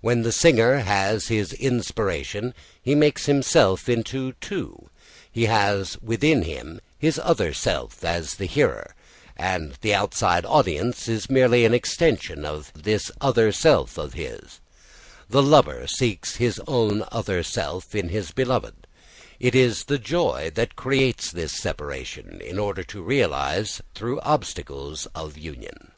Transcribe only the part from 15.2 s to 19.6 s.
The lover seeks his own other self in his beloved. It